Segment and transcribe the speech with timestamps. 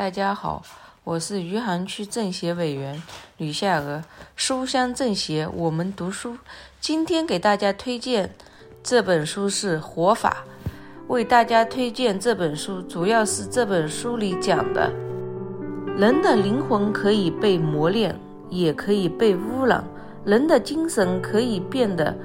[0.00, 0.62] 大家好，
[1.04, 3.02] 我是余杭区政协委员
[3.36, 4.02] 吕夏娥，
[4.34, 6.38] 书香政协，我们读书。
[6.80, 8.34] 今天给大家推荐
[8.82, 10.44] 这本书是《活法》，
[11.08, 14.90] 为大家推荐这本书，主要是这本书里讲的，
[15.98, 19.84] 人的灵魂可以被磨练，也可以被污染；
[20.24, 22.16] 人的精神可以变得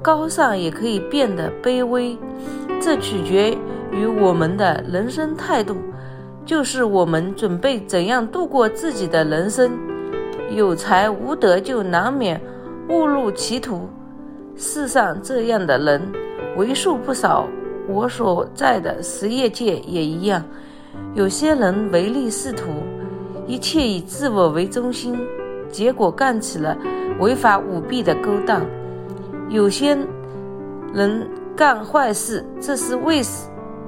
[0.00, 2.16] 高尚，也可以变得卑微，
[2.80, 3.58] 这取决
[3.90, 5.76] 于我们的人生态度。
[6.46, 9.72] 就是我们准备怎样度过自己的人生，
[10.50, 12.40] 有才无德就难免
[12.88, 13.88] 误入歧途。
[14.56, 16.00] 世上这样的人
[16.56, 17.48] 为数不少，
[17.88, 20.44] 我所在的实业界也一样。
[21.14, 22.70] 有些人唯利是图，
[23.46, 25.18] 一切以自我为中心，
[25.70, 26.76] 结果干起了
[27.18, 28.60] 违法舞弊的勾当。
[29.48, 29.96] 有些
[30.92, 31.26] 人
[31.56, 33.22] 干坏事，这是为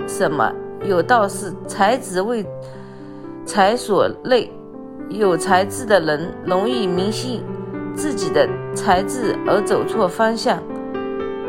[0.07, 0.53] 什么？
[0.87, 2.45] 有道是才子为
[3.45, 4.51] 才所累，
[5.09, 7.43] 有才智的人容易迷信
[7.95, 10.63] 自己的才智而走错方向。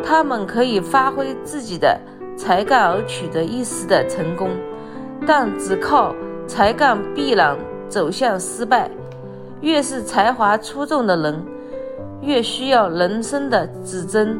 [0.04, 2.00] 他们可以发挥自己的
[2.38, 4.50] 才干而取得一时的成功，
[5.26, 6.16] 但只靠
[6.48, 7.58] 才干必然
[7.90, 8.90] 走向失败。
[9.60, 11.44] 越是才华出众的人，
[12.22, 14.40] 越需要人生的指针，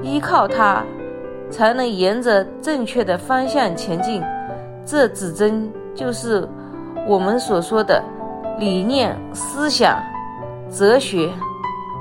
[0.00, 0.84] 依靠他。
[1.54, 4.20] 才能沿着正确的方向前进，
[4.84, 6.48] 这指针就是
[7.06, 8.02] 我们所说的
[8.58, 10.02] 理念、思想、
[10.68, 11.30] 哲学。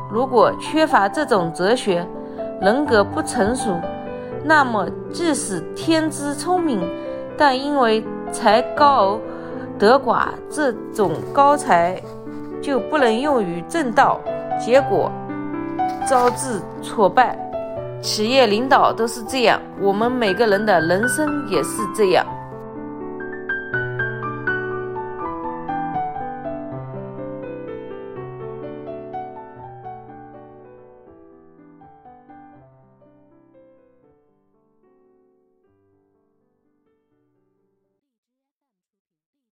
[0.09, 2.03] 如果缺乏这种哲学，
[2.61, 3.79] 人格不成熟，
[4.43, 6.81] 那么即使天资聪明，
[7.37, 9.19] 但因为才高而
[9.77, 12.01] 德寡，这种高才
[12.59, 14.19] 就不能用于正道，
[14.59, 15.11] 结果
[16.07, 17.37] 招致挫败。
[18.03, 22.27] 企业领导都是这样，我们每个人的人生也是这样。